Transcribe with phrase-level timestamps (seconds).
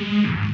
[0.00, 0.49] Mm-hmm.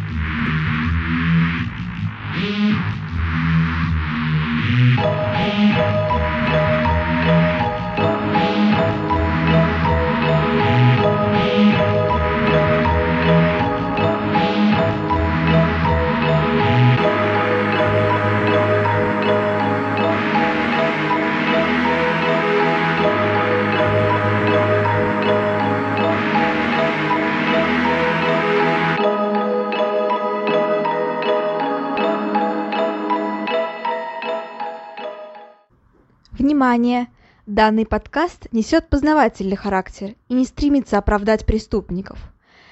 [36.76, 37.08] Внимание!
[37.46, 42.18] Данный подкаст несет познавательный характер и не стремится оправдать преступников.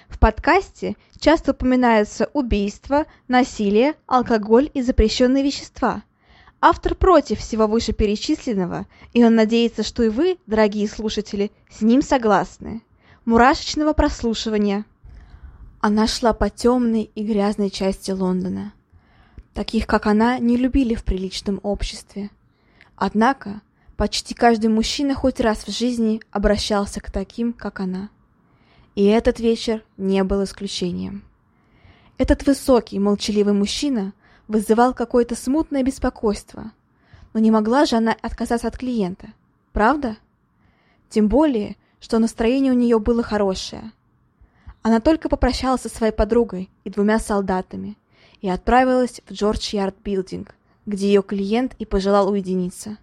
[0.09, 6.03] В подкасте часто упоминаются убийства, насилие, алкоголь и запрещенные вещества.
[6.61, 12.83] Автор против всего вышеперечисленного, и он надеется, что и вы, дорогие слушатели, с ним согласны.
[13.25, 14.85] Мурашечного прослушивания.
[15.81, 18.75] Она шла по темной и грязной части Лондона.
[19.55, 22.29] Таких, как она, не любили в приличном обществе–
[22.97, 23.61] Однако
[23.97, 28.11] почти каждый мужчина хоть раз в жизни обращался к таким, как она.
[28.95, 31.25] И этот вечер не был исключением.
[32.17, 34.13] Этот высокий, молчаливый мужчина
[34.47, 36.73] вызывал какое-то смутное беспокойство.
[37.33, 39.29] Но не могла же она отказаться от клиента,
[39.73, 40.17] правда?
[41.09, 43.93] Тем более, что настроение у нее было хорошее.
[44.83, 47.97] Она только попрощалась со своей подругой и двумя солдатами
[48.43, 50.55] и отправилась в Джордж Ярд Билдинг,
[50.87, 52.99] где ее клиент и пожелал уединиться.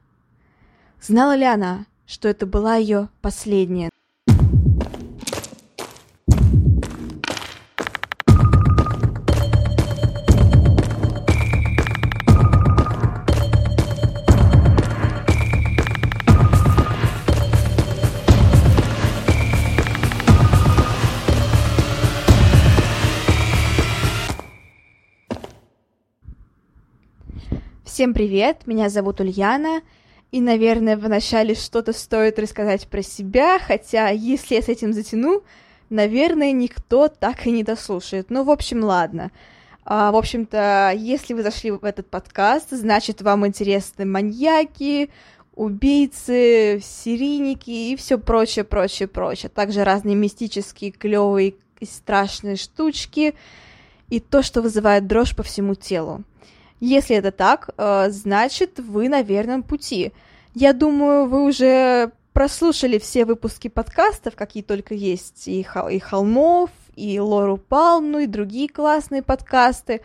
[1.03, 3.89] Знала ли она, что это была ее последняя?
[27.83, 29.81] Всем привет, меня зовут Ульяна,
[30.31, 35.43] и, наверное, вначале что-то стоит рассказать про себя, хотя если я с этим затяну,
[35.89, 38.29] наверное, никто так и не дослушает.
[38.29, 39.31] Ну, в общем, ладно.
[39.83, 45.09] А, в общем-то, если вы зашли в этот подкаст, значит, вам интересны маньяки,
[45.53, 49.49] убийцы, серийники и все прочее, прочее, прочее.
[49.49, 53.35] Также разные мистические, клевые и страшные штучки,
[54.09, 56.23] и то, что вызывает дрожь по всему телу.
[56.81, 60.11] Если это так, э, значит, вы на верном пути.
[60.55, 67.19] Я думаю, вы уже прослушали все выпуски подкастов, какие только есть, и, и Холмов, и
[67.19, 70.01] Лору Палну, и другие классные подкасты.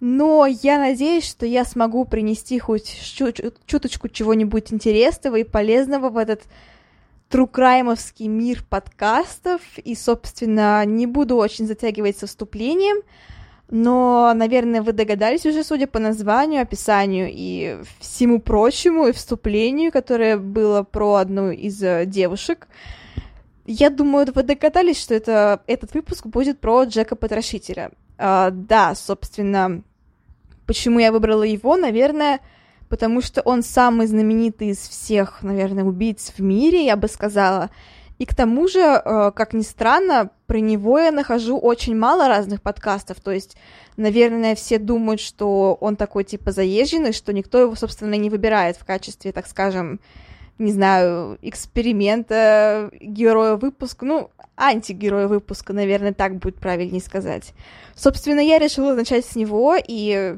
[0.00, 2.90] Но я надеюсь, что я смогу принести хоть
[3.66, 6.42] чуточку чего-нибудь интересного и полезного в этот
[7.28, 9.60] трукраймовский мир подкастов.
[9.76, 13.02] И, собственно, не буду очень затягивать со вступлением.
[13.70, 20.38] Но, наверное, вы догадались уже, судя по названию, описанию и всему прочему, и вступлению, которое
[20.38, 22.66] было про одну из э, девушек.
[23.66, 27.92] Я думаю, вы догадались, что это, этот выпуск будет про Джека Потрошителя.
[28.18, 29.82] А, да, собственно,
[30.66, 32.40] почему я выбрала его, наверное,
[32.88, 37.70] потому что он самый знаменитый из всех, наверное, убийц в мире, я бы сказала.
[38.20, 42.60] И к тому же, э, как ни странно, про него я нахожу очень мало разных
[42.60, 43.18] подкастов.
[43.18, 43.56] То есть,
[43.96, 48.84] наверное, все думают, что он такой типа заезженный, что никто его, собственно, не выбирает в
[48.84, 50.00] качестве, так скажем,
[50.58, 57.54] не знаю, эксперимента, героя выпуска, ну, антигероя выпуска, наверное, так будет правильнее сказать.
[57.94, 60.36] Собственно, я решила начать с него, и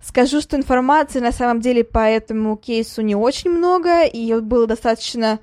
[0.00, 5.40] скажу, что информации на самом деле по этому кейсу не очень много, и было достаточно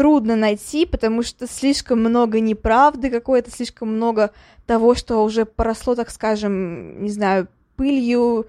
[0.00, 4.30] трудно найти, потому что слишком много неправды какой-то, слишком много
[4.64, 8.46] того, что уже поросло, так скажем, не знаю, пылью,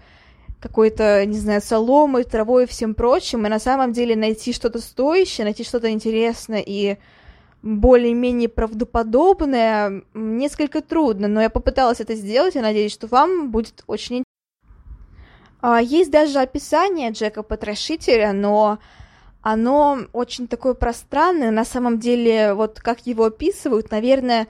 [0.62, 5.44] какой-то, не знаю, соломой, травой и всем прочим, и на самом деле найти что-то стоящее,
[5.44, 6.96] найти что-то интересное и
[7.64, 14.24] более-менее правдоподобное несколько трудно, но я попыталась это сделать, и надеюсь, что вам будет очень
[15.62, 15.82] интересно.
[15.82, 18.80] Есть даже описание Джека Потрошителя, но
[19.42, 24.48] оно очень такое пространное, на самом деле, вот как его описывают, наверное,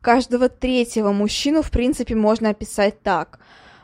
[0.00, 3.38] каждого третьего мужчину, в принципе, можно описать так.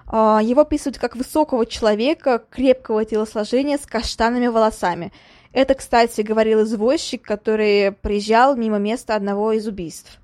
[0.07, 5.13] А, его описывают как высокого человека, крепкого телосложения с каштанными волосами.
[5.53, 10.21] Это, кстати, говорил извозчик, который приезжал мимо места одного из убийств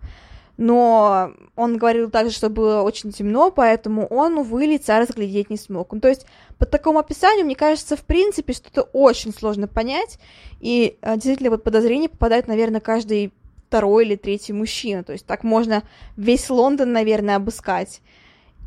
[0.56, 5.92] но он говорил также, что было очень темно, поэтому он, увы, лица разглядеть не смог.
[5.92, 6.26] Ну, то есть,
[6.58, 10.18] по такому описанию, мне кажется, в принципе, что-то очень сложно понять,
[10.60, 13.32] и а, действительно, вот подозрение попадает, наверное, каждый
[13.68, 15.02] второй или третий мужчина.
[15.02, 15.82] То есть так можно
[16.16, 18.00] весь Лондон, наверное, обыскать.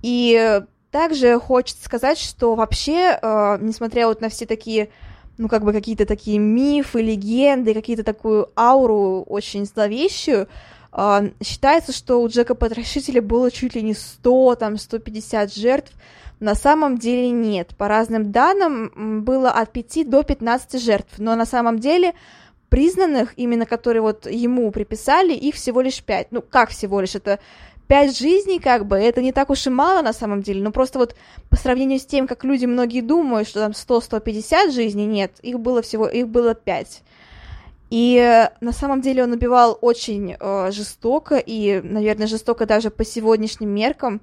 [0.01, 0.61] И
[0.91, 4.89] также хочется сказать, что вообще, э, несмотря вот на все такие,
[5.37, 10.47] ну, как бы какие-то такие мифы, легенды, какие-то такую ауру очень зловещую, э,
[11.43, 15.91] считается, что у Джека Потрошителя было чуть ли не 100, там, 150 жертв.
[16.39, 17.75] На самом деле нет.
[17.77, 22.13] По разным данным было от 5 до 15 жертв, но на самом деле
[22.69, 26.31] признанных, именно которые вот ему приписали, их всего лишь 5.
[26.31, 27.15] Ну, как всего лишь?
[27.15, 27.39] Это
[27.87, 30.99] пять жизней, как бы, это не так уж и мало на самом деле, но просто
[30.99, 31.15] вот
[31.49, 35.81] по сравнению с тем, как люди многие думают, что там 100-150 жизней, нет, их было
[35.81, 37.01] всего, их было пять.
[37.89, 43.03] И э, на самом деле он убивал очень э, жестоко, и, наверное, жестоко даже по
[43.03, 44.21] сегодняшним меркам.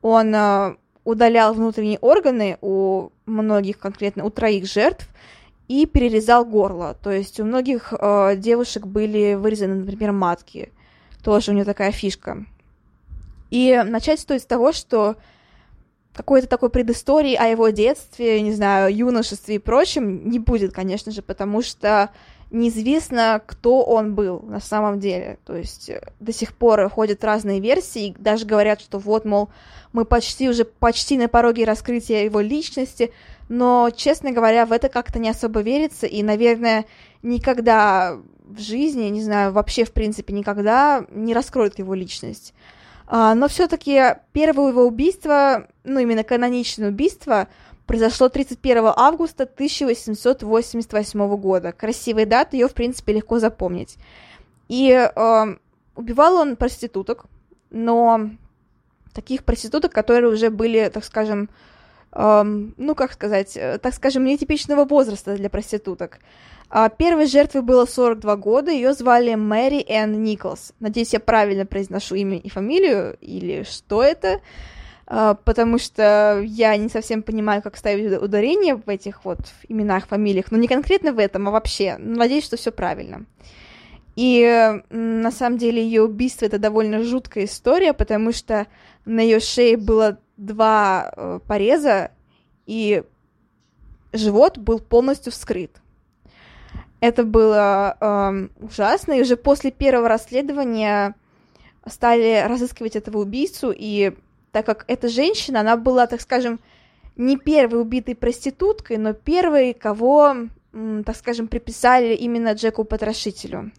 [0.00, 5.08] Он э, удалял внутренние органы у многих, конкретно у троих жертв,
[5.68, 6.96] и перерезал горло.
[7.02, 10.72] То есть у многих э, девушек были вырезаны, например, матки.
[11.22, 12.46] Тоже у него такая фишка.
[13.50, 15.16] И начать стоит с того, что
[16.14, 21.22] какой-то такой предыстории о его детстве, не знаю, юношестве и прочем не будет, конечно же,
[21.22, 22.10] потому что
[22.52, 25.38] неизвестно, кто он был на самом деле.
[25.44, 29.48] То есть э, до сих пор ходят разные версии, даже говорят, что вот, мол,
[29.92, 33.12] мы почти уже почти на пороге раскрытия его личности,
[33.48, 36.84] но, честно говоря, в это как-то не особо верится, и, наверное,
[37.22, 42.54] никогда в жизни, не знаю, вообще, в принципе, никогда не раскроют его личность.
[43.06, 44.00] А, но все-таки
[44.32, 47.48] первое его убийство, ну именно каноничное убийство,
[47.92, 51.72] произошло 31 августа 1888 года.
[51.72, 53.98] Красивая дата, ее, в принципе, легко запомнить.
[54.68, 55.56] И э,
[55.94, 57.26] убивал он проституток,
[57.68, 58.30] но
[59.12, 61.50] таких проституток, которые уже были, так скажем,
[62.12, 62.42] э,
[62.78, 66.20] ну, как сказать, э, так скажем, нетипичного возраста для проституток.
[66.70, 70.72] А, первой жертвой было 42 года, ее звали Мэри Энн Николс.
[70.80, 74.40] Надеюсь, я правильно произношу имя и фамилию, или что это,
[75.06, 80.58] потому что я не совсем понимаю, как ставить ударение в этих вот именах, фамилиях, но
[80.58, 81.96] не конкретно в этом, а вообще.
[81.98, 83.26] Надеюсь, что все правильно.
[84.14, 88.66] И на самом деле ее убийство это довольно жуткая история, потому что
[89.04, 92.10] на ее шее было два э, пореза,
[92.66, 93.02] и
[94.12, 95.80] живот был полностью вскрыт.
[97.00, 101.14] Это было э, ужасно, и уже после первого расследования
[101.86, 104.12] стали разыскивать этого убийцу, и
[104.52, 106.60] так как эта женщина, она была, так скажем,
[107.16, 110.36] не первой убитой проституткой, но первой, кого,
[110.72, 113.72] так скажем, приписали именно Джеку Потрошителю.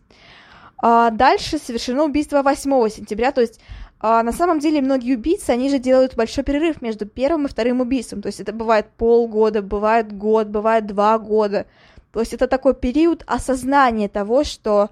[0.77, 3.59] А дальше совершено убийство 8 сентября, то есть
[4.05, 7.79] а на самом деле многие убийцы, они же делают большой перерыв между первым и вторым
[7.79, 11.67] убийством, то есть это бывает полгода, бывает год, бывает два года,
[12.11, 14.89] то есть это такой период осознания того, что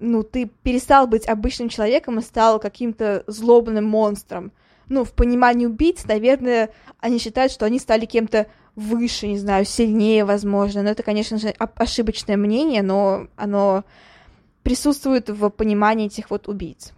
[0.00, 4.50] ну, ты перестал быть обычным человеком и стал каким-то злобным монстром.
[4.88, 10.24] Ну, в понимании убийц, наверное, они считают, что они стали кем-то выше, не знаю, сильнее,
[10.24, 10.82] возможно.
[10.82, 13.84] Но это, конечно же, ошибочное мнение, но оно
[14.62, 16.92] присутствует в понимании этих вот убийц.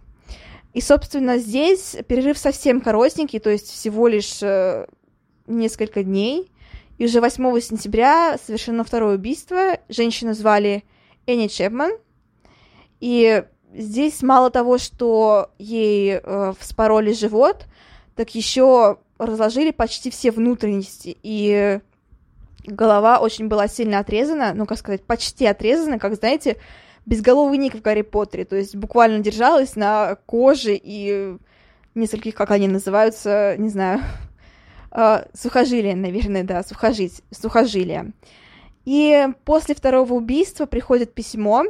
[0.73, 4.87] И, собственно, здесь перерыв совсем коротенький, то есть всего лишь э,
[5.47, 6.51] несколько дней.
[6.97, 9.79] И уже 8 сентября совершено второе убийство.
[9.89, 10.83] Женщину звали
[11.25, 11.91] Энни Чепман.
[12.99, 13.43] И
[13.73, 17.65] здесь мало того, что ей э, вспороли живот,
[18.15, 21.17] так еще разложили почти все внутренности.
[21.23, 21.79] И
[22.65, 26.57] голова очень была сильно отрезана, ну, как сказать, почти отрезана, как, знаете,
[27.05, 28.45] безголовый Ник в Гарри Поттере.
[28.45, 31.37] То есть буквально держалась на коже и
[31.95, 34.01] нескольких, как они называются, не знаю,
[34.91, 38.11] э, сухожилия, наверное, да, сухожить, сухожилия.
[38.85, 41.65] И после второго убийства приходит письмо,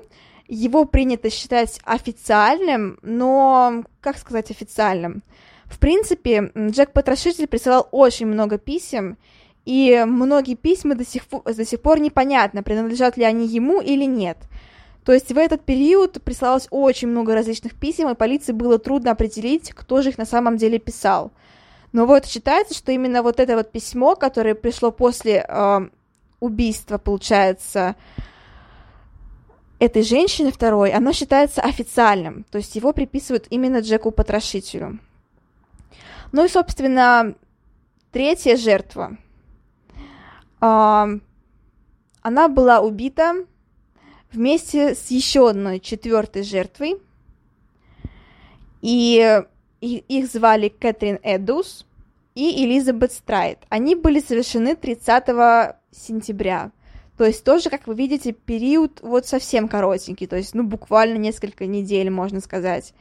[0.51, 5.23] его принято считать официальным, но, как сказать официальным?
[5.65, 9.17] В принципе, Джек Потрошитель присылал очень много писем,
[9.65, 14.37] и многие письма до сих, до сих пор непонятно, принадлежат ли они ему или нет.
[15.05, 19.71] То есть в этот период присылалось очень много различных писем, и полиции было трудно определить,
[19.71, 21.31] кто же их на самом деле писал.
[21.93, 25.79] Но вот считается, что именно вот это вот письмо, которое пришло после э,
[26.41, 27.95] убийства, получается,
[29.81, 34.99] этой женщины второй, оно считается официальным, то есть его приписывают именно Джеку Потрошителю.
[36.31, 37.33] Ну и, собственно,
[38.11, 39.17] третья жертва.
[40.61, 41.07] Э,
[42.21, 43.33] она была убита
[44.31, 46.97] вместе с еще одной четвертой жертвой.
[48.81, 49.41] И
[49.81, 51.87] их звали Кэтрин Эдус
[52.35, 53.57] и Элизабет Страйт.
[53.69, 56.71] Они были совершены 30 сентября.
[57.21, 61.67] То есть тоже, как вы видите, период вот совсем коротенький, то есть, ну, буквально несколько
[61.67, 62.95] недель, можно сказать.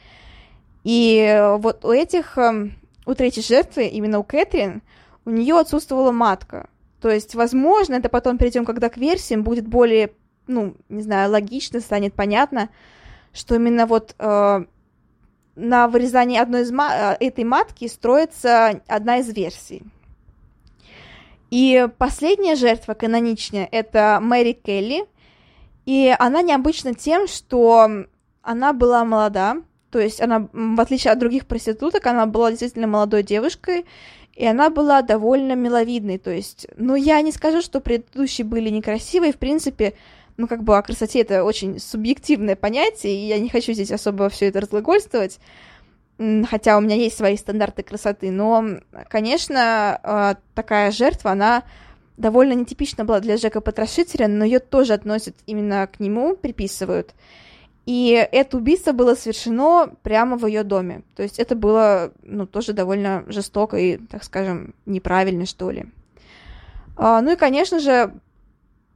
[0.84, 2.74] И вот у этих, эм,
[3.06, 4.82] у третьей жертвы, именно у Кэтрин,
[5.24, 6.68] у нее отсутствовала матка.
[7.00, 10.12] То есть, возможно, это потом перейдем, когда к версиям будет более,
[10.46, 12.68] ну, не знаю, логично, станет понятно,
[13.32, 14.64] что именно вот э,
[15.56, 19.82] на вырезании одной из ма- э, этой матки строится одна из версий.
[21.50, 25.04] И последняя жертва каноничная— это Мэри Келли,
[25.85, 28.07] и она необычна тем, что
[28.42, 29.57] она была молода,
[29.90, 33.85] то есть она, в отличие от других проституток, она была действительно молодой девушкой,
[34.35, 39.33] и она была довольно миловидной, то есть, ну, я не скажу, что предыдущие были некрасивые,
[39.33, 39.95] в принципе,
[40.37, 44.28] ну, как бы о красоте это очень субъективное понятие, и я не хочу здесь особо
[44.28, 45.40] все это разглагольствовать,
[46.48, 48.64] хотя у меня есть свои стандарты красоты, но,
[49.08, 51.62] конечно, а, такая жертва, она
[52.18, 57.14] довольно нетипична была для Джека Потрошителя, но ее тоже относят именно к нему, приписывают.
[57.86, 61.02] И это убийство было совершено прямо в ее доме.
[61.16, 65.86] То есть это было, ну, тоже довольно жестоко и, так скажем, неправильно, что ли.
[66.96, 68.12] А, ну и, конечно же,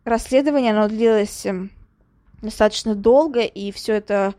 [0.05, 1.47] расследование, оно длилось
[2.43, 4.35] достаточно долго, и все это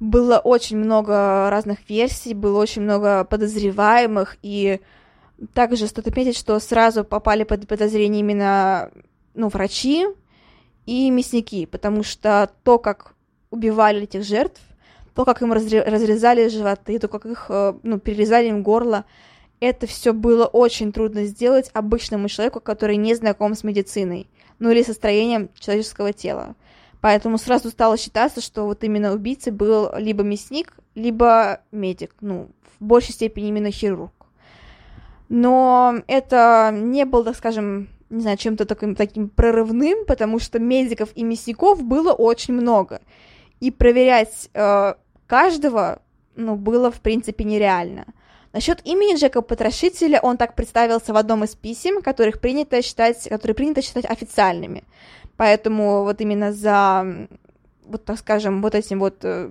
[0.00, 4.80] было очень много разных версий, было очень много подозреваемых, и
[5.52, 8.90] также стоит отметить, что сразу попали под подозрение именно
[9.34, 10.06] ну, врачи
[10.86, 13.14] и мясники, потому что то, как
[13.50, 14.60] убивали этих жертв,
[15.14, 19.04] то, как им разрезали животы, то, как их, э, ну, перерезали им горло,
[19.60, 24.28] это все было очень трудно сделать обычному человеку, который не знаком с медициной,
[24.58, 26.54] ну или со строением человеческого тела.
[27.00, 32.84] Поэтому сразу стало считаться, что вот именно убийцей был либо мясник, либо медик, ну, в
[32.84, 34.12] большей степени именно хирург.
[35.28, 41.10] Но это не было, так скажем, не знаю, чем-то таким, таким прорывным, потому что медиков
[41.14, 43.00] и мясников было очень много.
[43.60, 44.94] И проверять э,
[45.26, 46.02] каждого,
[46.34, 48.06] ну, было, в принципе, нереально.
[48.52, 53.54] Насчет имени Джека Потрошителя он так представился в одном из писем, которых принято считать, которые
[53.54, 54.82] принято считать официальными.
[55.36, 57.28] Поэтому вот именно за,
[57.84, 59.50] вот так скажем, вот этим вот э,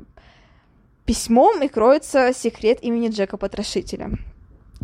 [1.06, 4.12] письмом и кроется секрет имени Джека Потрошителя.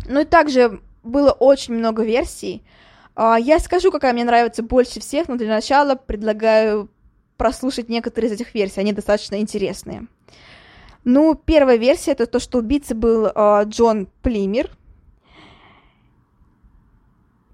[0.08, 2.64] Ну и также было очень много версий.
[3.14, 6.90] А, я скажу, какая мне нравится больше всех, но для начала предлагаю
[7.36, 10.06] прослушать некоторые из этих версий, они достаточно интересные.
[11.08, 14.72] Ну, первая версия это то, что убийца был э, Джон Плимер.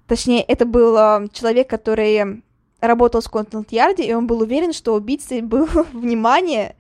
[0.07, 2.43] Точнее, это был э, человек, который
[2.81, 6.77] работал в Скотланд-Ярде, и он был уверен, что убийцей был, внимание,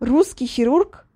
[0.00, 1.06] русский хирург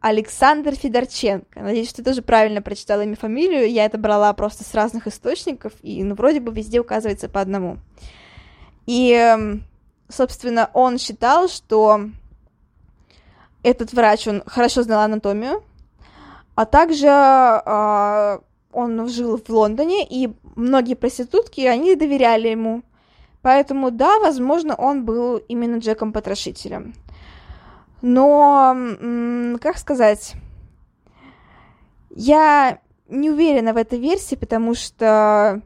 [0.00, 1.60] Александр Федорченко.
[1.60, 3.70] Надеюсь, что ты тоже правильно прочитала имя, фамилию.
[3.70, 7.78] Я это брала просто с разных источников, и, ну, вроде бы везде указывается по одному.
[8.86, 9.62] И, эм,
[10.08, 12.10] собственно, он считал, что
[13.62, 15.62] этот врач, он хорошо знал анатомию,
[16.54, 18.38] а также э,
[18.72, 22.82] он жил в Лондоне, и многие проститутки, они доверяли ему.
[23.42, 26.94] Поэтому, да, возможно, он был именно Джеком-потрошителем.
[28.00, 28.76] Но,
[29.60, 30.34] как сказать,
[32.10, 32.78] я
[33.08, 35.60] не уверена в этой версии, потому что,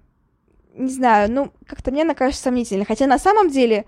[0.74, 2.84] не знаю, ну, как-то мне она кажется сомнительной.
[2.84, 3.84] Хотя на самом деле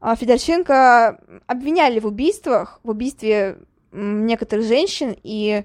[0.00, 3.58] Федорченко обвиняли в убийствах, в убийстве
[3.92, 5.64] некоторых женщин, и,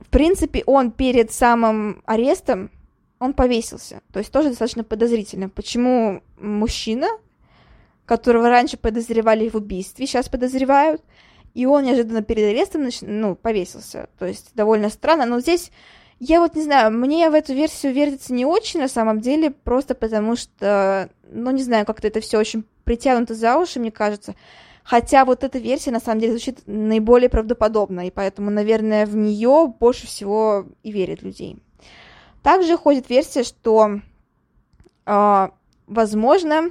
[0.00, 2.70] в принципе, он перед самым арестом
[3.18, 4.02] он повесился.
[4.12, 5.48] То есть тоже достаточно подозрительно.
[5.48, 7.08] Почему мужчина,
[8.06, 11.02] которого раньше подозревали в убийстве, сейчас подозревают,
[11.54, 14.08] и он неожиданно перед арестом ну, повесился.
[14.18, 15.24] То есть довольно странно.
[15.24, 15.70] Но здесь,
[16.20, 19.94] я вот не знаю, мне в эту версию верится не очень на самом деле, просто
[19.94, 24.34] потому что, ну не знаю, как-то это все очень притянуто за уши, мне кажется.
[24.84, 29.72] Хотя вот эта версия на самом деле звучит наиболее правдоподобно, и поэтому, наверное, в нее
[29.80, 31.58] больше всего и верят людей.
[32.42, 34.00] Также ходит версия, что,
[35.06, 35.48] э,
[35.86, 36.70] возможно,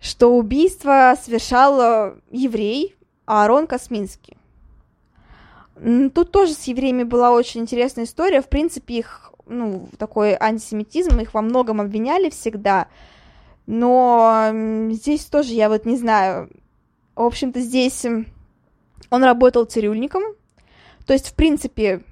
[0.00, 2.94] что убийство совершал еврей
[3.24, 4.36] Аарон Косминский.
[5.76, 8.40] Тут тоже с евреями была очень интересная история.
[8.40, 12.88] В принципе, их, ну, такой антисемитизм, их во многом обвиняли всегда.
[13.66, 14.50] Но
[14.90, 16.50] здесь тоже я вот не знаю.
[17.16, 18.04] В общем-то, здесь
[19.10, 20.22] он работал цирюльником.
[21.06, 22.02] То есть, в принципе,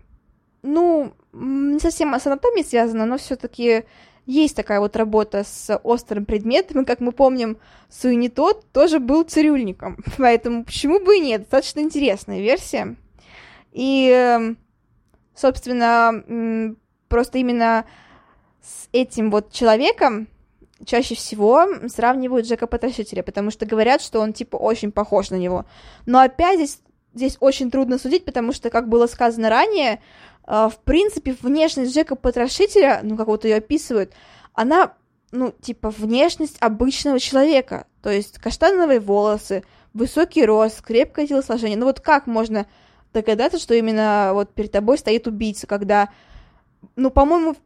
[0.63, 3.85] ну, не совсем с анатомией связано, но все-таки
[4.27, 7.59] есть такая вот работа с острым предметом, и, как мы помним,
[7.91, 12.97] Суини тот тоже был цирюльником, поэтому почему бы и нет, достаточно интересная версия.
[13.73, 14.59] И, эм,
[15.35, 16.75] собственно,
[17.09, 17.85] просто именно
[18.63, 20.29] с этим вот человеком
[20.85, 25.65] чаще всего сравнивают Джека Потрошителя, потому что говорят, что он, типа, очень похож на него.
[26.07, 26.81] Но опять здесь,
[27.15, 30.01] здесь очень трудно судить, потому что, как было сказано ранее,
[30.47, 34.13] э, в принципе, внешность Джека Потрошителя, ну, как вот ее описывают,
[34.55, 34.95] она,
[35.31, 37.87] ну, типа, внешность обычного человека.
[38.03, 39.65] То есть каштановые волосы,
[39.95, 41.79] высокий рост, крепкое телосложение.
[41.79, 42.67] Ну, вот как можно
[43.13, 46.09] догадаться, что именно вот перед тобой стоит убийца, когда,
[46.97, 47.57] ну, по-моему,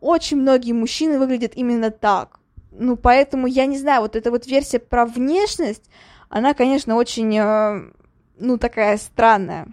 [0.00, 2.40] очень многие мужчины выглядят именно так.
[2.70, 5.88] Ну, поэтому я не знаю, вот эта вот версия про внешность,
[6.28, 7.90] она, конечно, очень, э,
[8.38, 9.68] ну, такая странная.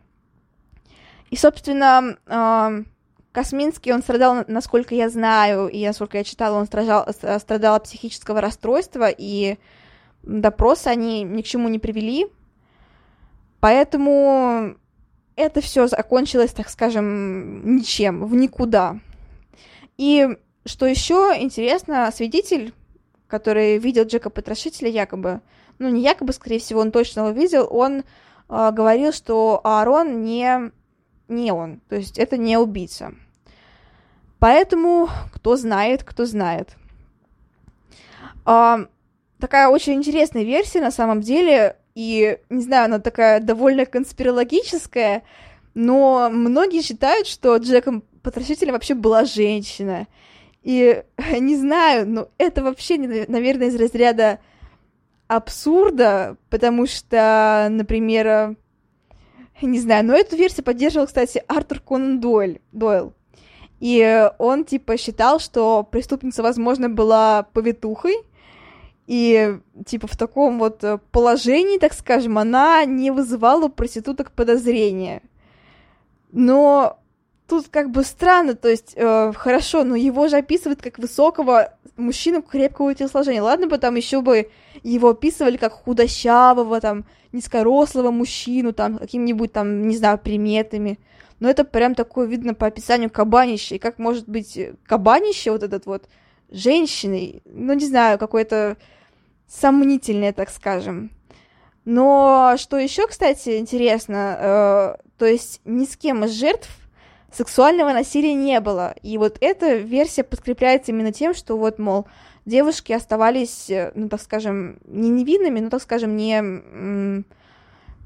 [1.31, 2.83] И, собственно, э,
[3.31, 7.07] Косминский, он страдал, насколько я знаю, и насколько я читала, он страдал,
[7.39, 9.57] страдал от психического расстройства, и
[10.21, 12.27] допросы они ни к чему не привели.
[13.61, 14.75] Поэтому
[15.41, 18.99] это все закончилось, так скажем, ничем, в никуда.
[19.97, 20.27] И
[20.65, 22.73] что еще интересно, свидетель,
[23.27, 25.41] который видел Джека Потрошителя якобы,
[25.79, 27.99] ну не якобы, скорее всего, он точно его видел, он
[28.49, 30.71] э, говорил, что Аарон не,
[31.27, 33.13] не он, то есть это не убийца.
[34.39, 36.75] Поэтому кто знает, кто знает.
[38.43, 38.87] А,
[39.39, 45.23] такая очень интересная версия на самом деле, и, не знаю, она такая довольно конспирологическая,
[45.73, 50.07] но многие считают, что Джеком Потрошителем вообще была женщина.
[50.63, 51.03] И
[51.39, 54.39] не знаю, но это вообще, наверное, из разряда
[55.27, 58.55] абсурда, потому что, например,
[59.61, 63.13] не знаю, но эту версию поддерживал, кстати, Артур Конан Дойль, Дойл.
[63.79, 68.15] И он, типа, считал, что преступница, возможно, была повитухой,
[69.11, 75.21] и, типа, в таком вот положении, так скажем, она не вызывала у проституток подозрения.
[76.31, 76.97] Но
[77.45, 82.41] тут как бы странно, то есть, э, хорошо, но его же описывают как высокого мужчину
[82.41, 83.43] крепкого телосложения.
[83.43, 84.49] Ладно бы там еще бы
[84.81, 87.03] его описывали как худощавого, там,
[87.33, 90.99] низкорослого мужчину, там, какими-нибудь там, не знаю, приметами.
[91.41, 93.75] Но это прям такое видно по описанию кабанище.
[93.75, 96.07] И как может быть кабанище вот этот вот
[96.49, 98.77] женщиной, ну, не знаю, какое-то
[99.51, 101.11] сомнительное, так скажем.
[101.83, 106.69] Но что еще, кстати, интересно, э, то есть ни с кем из жертв
[107.31, 108.93] сексуального насилия не было.
[109.01, 112.07] И вот эта версия подкрепляется именно тем, что вот, мол,
[112.45, 116.39] девушки оставались, э, ну, так скажем, не невинными, но, так скажем, не,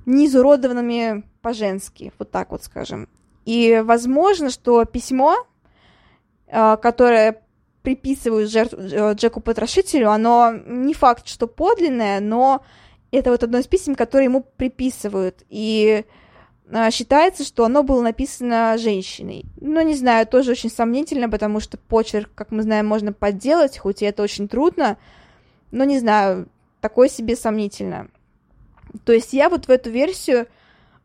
[0.06, 3.08] не изуродованными по-женски, вот так вот скажем.
[3.44, 5.46] И возможно, что письмо,
[6.48, 7.42] э, которое
[7.86, 12.66] приписывают жертву, э, Джеку Потрошителю, оно не факт, что подлинное, но
[13.12, 15.44] это вот одно из писем, которые ему приписывают.
[15.50, 16.04] И
[16.72, 19.46] а, считается, что оно было написано женщиной.
[19.62, 24.02] Но не знаю, тоже очень сомнительно, потому что почерк, как мы знаем, можно подделать, хоть
[24.02, 24.98] и это очень трудно.
[25.72, 26.50] Но не знаю,
[26.82, 28.08] такое себе сомнительно.
[29.04, 30.48] То есть я вот в эту версию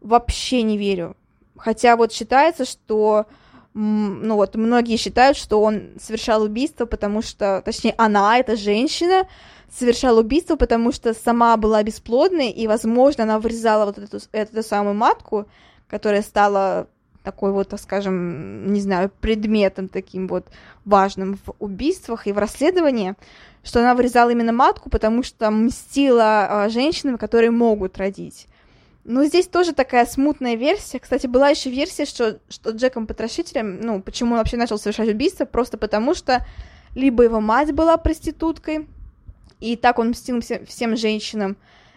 [0.00, 1.16] вообще не верю.
[1.56, 3.26] Хотя вот считается, что
[3.74, 9.26] ну вот многие считают, что он совершал убийство, потому что, точнее, она, эта женщина,
[9.70, 14.94] совершала убийство, потому что сама была бесплодной, и, возможно, она вырезала вот эту, эту самую
[14.94, 15.46] матку,
[15.88, 16.88] которая стала
[17.22, 20.46] такой вот, скажем, не знаю, предметом таким вот
[20.84, 23.14] важным в убийствах и в расследовании,
[23.62, 28.46] что она вырезала именно матку, потому что мстила э, женщинам, которые могут родить.
[29.04, 30.98] Но здесь тоже такая смутная версия.
[30.98, 35.46] Кстати, была еще версия, что, что Джеком Потрошителем, ну, почему он вообще начал совершать убийство,
[35.46, 36.46] просто потому что
[36.94, 38.88] либо его мать была проституткой,
[39.58, 41.56] и так он мстил всем, всем женщинам,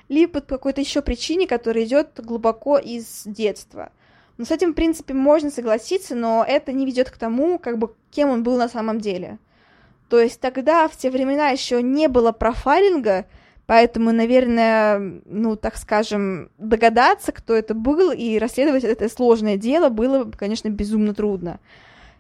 [0.09, 3.91] либо по какой-то еще причине, которая идет глубоко из детства.
[4.37, 7.93] Но с этим, в принципе, можно согласиться, но это не ведет к тому, как бы,
[8.11, 9.39] кем он был на самом деле.
[10.09, 13.25] То есть тогда, в те времена, еще не было профайлинга,
[13.65, 20.29] поэтому, наверное, ну, так скажем, догадаться, кто это был, и расследовать это сложное дело было,
[20.31, 21.59] конечно, безумно трудно.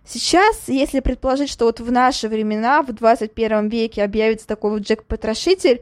[0.05, 5.81] Сейчас, если предположить, что вот в наши времена, в 21 веке объявится такой вот Джек-потрошитель,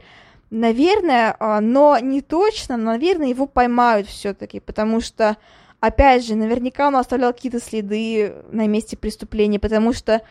[0.52, 5.38] наверное, а, но не точно, но, наверное, его поймают все-таки, потому что,
[5.80, 10.22] опять же, наверняка он оставлял какие-то следы на месте преступления, потому что,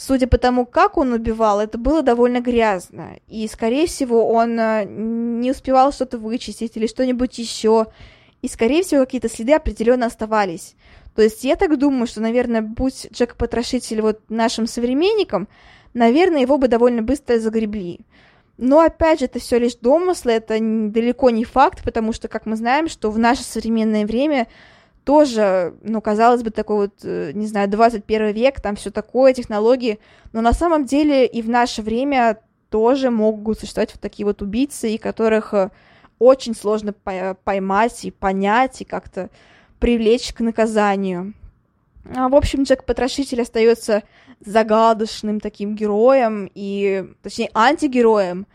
[0.00, 4.84] судя по тому, как он убивал, это было довольно грязно, и, скорее всего, он а,
[4.84, 7.88] не успевал что-то вычистить или что-нибудь еще,
[8.40, 10.74] и, скорее всего, какие-то следы определенно оставались.
[11.14, 15.48] То есть я так думаю, что, наверное, будь Джек Потрошитель вот нашим современником,
[15.92, 18.00] наверное, его бы довольно быстро загребли.
[18.56, 22.56] Но, опять же, это все лишь домыслы, это далеко не факт, потому что, как мы
[22.56, 24.48] знаем, что в наше современное время
[25.04, 29.98] тоже, ну, казалось бы, такой вот, э, не знаю, 21 век, там все такое, технологии,
[30.32, 34.90] но на самом деле и в наше время тоже могут существовать вот такие вот убийцы,
[34.90, 35.70] и которых э,
[36.18, 39.30] очень сложно поймать и понять, и как-то
[39.78, 41.34] привлечь к наказанию.
[42.14, 44.02] А, в общем, Джек Потрошитель остается
[44.44, 48.46] загадочным таким героем, и, точнее, антигероем,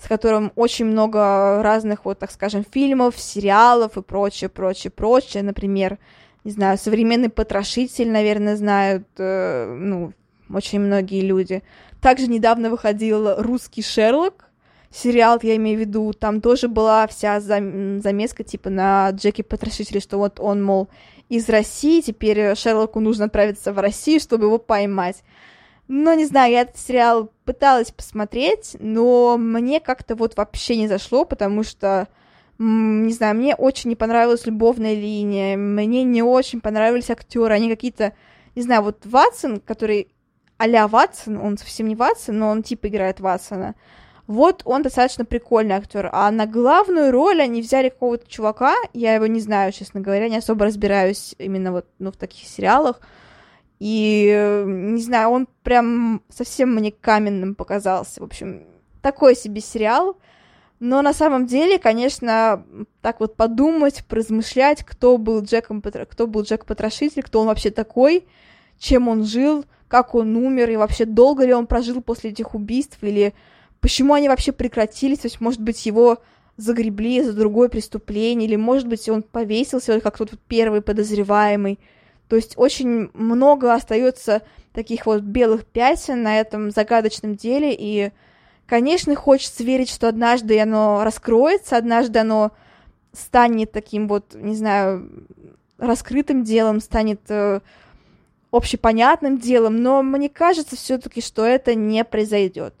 [0.00, 5.42] с которым очень много разных, вот, так скажем, фильмов, сериалов и прочее, прочее, прочее.
[5.42, 5.98] Например,
[6.44, 10.12] не знаю, современный потрошитель, наверное, знают, э, ну,
[10.52, 11.62] очень многие люди.
[12.02, 14.50] Также недавно выходил русский Шерлок,
[14.90, 20.00] сериал, я имею в виду, там тоже была вся зам- замеска, типа, на Джеки Потрошителе,
[20.00, 20.88] что вот он, мол,
[21.28, 25.22] из России, теперь Шерлоку нужно отправиться в Россию, чтобы его поймать.
[25.86, 31.24] Но не знаю, я этот сериал пыталась посмотреть, но мне как-то вот вообще не зашло,
[31.24, 32.08] потому что,
[32.58, 38.14] не знаю, мне очень не понравилась любовная линия, мне не очень понравились актеры, они какие-то,
[38.54, 40.08] не знаю, вот Ватсон, который
[40.56, 43.74] а-ля Ватсон, он совсем не Ватсон, но он типа играет Ватсона,
[44.26, 46.08] вот он достаточно прикольный актер.
[46.12, 50.38] А на главную роль они взяли какого-то чувака, я его не знаю, честно говоря, не
[50.38, 53.00] особо разбираюсь именно вот ну, в таких сериалах.
[53.80, 58.20] И, не знаю, он прям совсем мне каменным показался.
[58.20, 58.64] В общем,
[59.02, 60.16] такой себе сериал.
[60.80, 62.64] Но на самом деле, конечно,
[63.00, 68.26] так вот подумать, поразмышлять, кто был Джеком, кто был Джек Потрошитель, кто он вообще такой,
[68.78, 72.98] чем он жил, как он умер, и вообще долго ли он прожил после этих убийств,
[73.02, 73.34] или
[73.80, 76.18] почему они вообще прекратились, то есть, может быть, его
[76.56, 81.78] загребли за другое преступление, или, может быть, он повесился, как тот первый подозреваемый.
[82.34, 84.42] То есть очень много остается
[84.72, 88.10] таких вот белых пятен на этом загадочном деле, и,
[88.66, 92.50] конечно, хочется верить, что однажды оно раскроется, однажды оно
[93.12, 95.28] станет таким вот, не знаю,
[95.78, 97.60] раскрытым делом, станет э,
[98.50, 102.74] общепонятным делом, но мне кажется все-таки, что это не произойдет.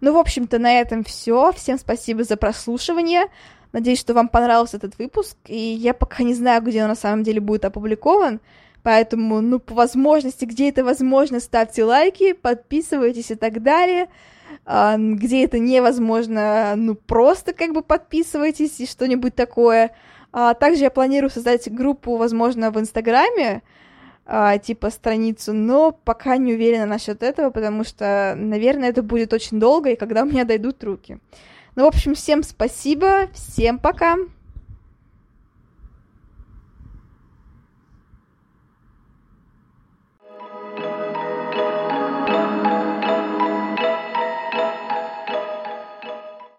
[0.00, 1.50] Ну, в общем-то, на этом все.
[1.50, 3.24] Всем спасибо за прослушивание.
[3.72, 5.36] Надеюсь, что вам понравился этот выпуск.
[5.46, 8.40] И я пока не знаю, где он на самом деле будет опубликован.
[8.82, 14.08] Поэтому, ну, по возможности, где это возможно, ставьте лайки, подписывайтесь и так далее.
[14.66, 19.92] А, где это невозможно, ну, просто как бы подписывайтесь и что-нибудь такое.
[20.32, 23.62] А также я планирую создать группу, возможно, в Инстаграме,
[24.24, 29.58] а, типа страницу, но пока не уверена насчет этого, потому что, наверное, это будет очень
[29.60, 31.18] долго, и когда у меня дойдут руки.
[31.74, 34.16] Ну, в общем, всем спасибо, всем пока!